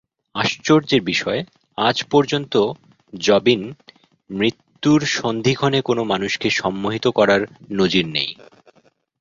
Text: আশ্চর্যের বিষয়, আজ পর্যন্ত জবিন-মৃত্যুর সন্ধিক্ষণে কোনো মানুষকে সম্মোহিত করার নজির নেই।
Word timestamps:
আশ্চর্যের 0.35 1.01
বিষয়, 1.01 1.39
আজ 1.77 2.03
পর্যন্ত 2.11 2.53
জবিন-মৃত্যুর 3.13 5.01
সন্ধিক্ষণে 5.11 5.81
কোনো 5.81 6.03
মানুষকে 6.03 6.47
সম্মোহিত 6.49 7.05
করার 7.07 7.41
নজির 7.71 8.05
নেই। 8.07 8.29